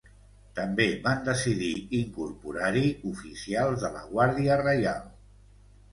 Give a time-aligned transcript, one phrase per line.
[0.59, 1.69] També van decidir
[1.99, 5.05] incorporar-hi oficials de la Guàrdia Reial.